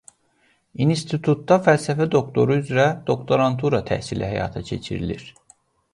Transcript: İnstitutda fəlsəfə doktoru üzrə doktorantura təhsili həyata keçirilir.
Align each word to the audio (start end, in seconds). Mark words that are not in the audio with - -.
İnstitutda 0.85 1.57
fəlsəfə 1.67 2.07
doktoru 2.17 2.57
üzrə 2.63 2.87
doktorantura 3.13 3.85
təhsili 3.91 4.31
həyata 4.33 4.65
keçirilir. 4.71 5.33